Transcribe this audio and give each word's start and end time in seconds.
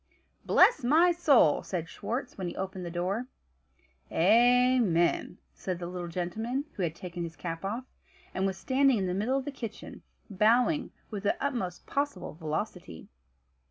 "Bless 0.43 0.83
my 0.83 1.11
soul!" 1.11 1.61
said 1.61 1.87
Schwartz 1.87 2.35
when 2.35 2.47
he 2.47 2.55
opened 2.55 2.83
the 2.83 2.89
door. 2.89 3.27
"Amen," 4.11 5.37
said 5.53 5.77
the 5.77 5.85
little 5.85 6.07
gentleman, 6.07 6.65
who 6.73 6.81
had 6.81 6.95
taken 6.95 7.21
his 7.21 7.35
cap 7.35 7.63
off, 7.63 7.85
and 8.33 8.47
was 8.47 8.57
standing 8.57 8.97
in 8.97 9.05
the 9.05 9.13
middle 9.13 9.37
of 9.37 9.45
the 9.45 9.51
kitchen, 9.51 10.01
bowing 10.27 10.89
with 11.11 11.21
the 11.21 11.37
utmost 11.39 11.85
possible 11.85 12.33
velocity. 12.33 13.09